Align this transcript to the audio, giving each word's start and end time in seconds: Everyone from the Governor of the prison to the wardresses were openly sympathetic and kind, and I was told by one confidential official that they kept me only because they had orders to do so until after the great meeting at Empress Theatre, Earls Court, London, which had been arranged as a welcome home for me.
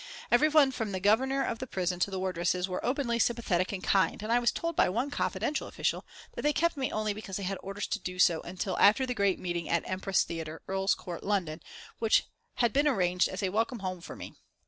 Everyone 0.31 0.71
from 0.71 0.93
the 0.93 0.99
Governor 0.99 1.45
of 1.45 1.59
the 1.59 1.67
prison 1.67 1.99
to 1.99 2.09
the 2.09 2.17
wardresses 2.17 2.67
were 2.67 2.83
openly 2.83 3.19
sympathetic 3.19 3.71
and 3.71 3.83
kind, 3.83 4.23
and 4.23 4.31
I 4.31 4.39
was 4.39 4.51
told 4.51 4.75
by 4.75 4.89
one 4.89 5.11
confidential 5.11 5.67
official 5.67 6.07
that 6.33 6.41
they 6.41 6.53
kept 6.53 6.75
me 6.75 6.91
only 6.91 7.13
because 7.13 7.37
they 7.37 7.43
had 7.43 7.59
orders 7.61 7.85
to 7.89 7.99
do 7.99 8.17
so 8.17 8.41
until 8.41 8.75
after 8.79 9.05
the 9.05 9.13
great 9.13 9.37
meeting 9.37 9.69
at 9.69 9.87
Empress 9.87 10.23
Theatre, 10.23 10.63
Earls 10.67 10.95
Court, 10.95 11.23
London, 11.23 11.61
which 11.99 12.25
had 12.55 12.73
been 12.73 12.87
arranged 12.87 13.29
as 13.29 13.43
a 13.43 13.49
welcome 13.49 13.77
home 13.81 14.01
for 14.01 14.15
me. 14.15 14.33